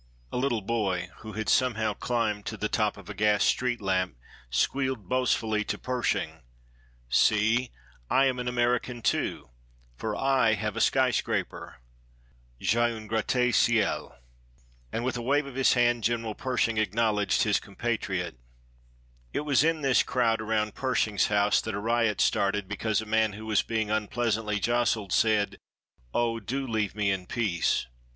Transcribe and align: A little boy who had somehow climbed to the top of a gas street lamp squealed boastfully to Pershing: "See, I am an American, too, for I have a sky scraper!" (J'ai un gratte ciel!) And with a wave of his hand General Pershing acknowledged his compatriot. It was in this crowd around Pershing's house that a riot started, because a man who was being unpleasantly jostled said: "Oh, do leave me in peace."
A 0.31 0.37
little 0.37 0.63
boy 0.63 1.09
who 1.17 1.33
had 1.33 1.47
somehow 1.47 1.93
climbed 1.93 2.47
to 2.47 2.57
the 2.57 2.67
top 2.67 2.97
of 2.97 3.07
a 3.07 3.13
gas 3.13 3.43
street 3.43 3.79
lamp 3.79 4.17
squealed 4.49 5.07
boastfully 5.07 5.63
to 5.65 5.77
Pershing: 5.77 6.41
"See, 7.07 7.69
I 8.09 8.25
am 8.25 8.39
an 8.39 8.47
American, 8.47 9.03
too, 9.03 9.51
for 9.97 10.15
I 10.15 10.53
have 10.53 10.75
a 10.75 10.81
sky 10.81 11.11
scraper!" 11.11 11.81
(J'ai 12.59 12.91
un 12.95 13.07
gratte 13.07 13.53
ciel!) 13.53 14.15
And 14.91 15.03
with 15.03 15.17
a 15.17 15.21
wave 15.21 15.45
of 15.45 15.53
his 15.53 15.73
hand 15.73 16.03
General 16.03 16.33
Pershing 16.33 16.79
acknowledged 16.79 17.43
his 17.43 17.59
compatriot. 17.59 18.39
It 19.33 19.41
was 19.41 19.63
in 19.63 19.81
this 19.81 20.01
crowd 20.01 20.41
around 20.41 20.73
Pershing's 20.73 21.27
house 21.27 21.61
that 21.61 21.75
a 21.75 21.79
riot 21.79 22.19
started, 22.21 22.67
because 22.67 23.01
a 23.03 23.05
man 23.05 23.33
who 23.33 23.45
was 23.45 23.61
being 23.61 23.91
unpleasantly 23.91 24.59
jostled 24.59 25.13
said: 25.13 25.59
"Oh, 26.11 26.39
do 26.39 26.65
leave 26.65 26.95
me 26.95 27.11
in 27.11 27.27
peace." 27.27 27.85